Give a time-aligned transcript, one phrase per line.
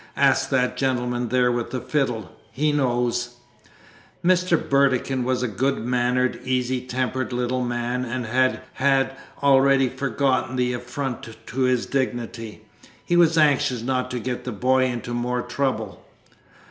[0.17, 3.35] "Ask that gentleman there with the fiddle he knows."
[4.25, 4.57] Mr.
[4.57, 9.11] Burdekin was a good natured, easy tempered little man, and had
[9.43, 12.65] already forgotten the affront to his dignity.
[13.05, 16.03] He was anxious not to get the boy into more trouble.